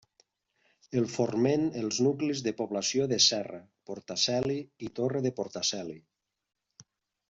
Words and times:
El 1.01 1.05
forment 1.15 1.65
els 1.81 1.99
nuclis 2.07 2.41
de 2.49 2.55
població 2.63 3.07
de 3.13 3.21
Serra, 3.29 3.61
Portaceli 3.93 4.59
i 4.89 4.93
Torre 5.01 5.25
de 5.31 5.37
Portaceli. 5.43 5.99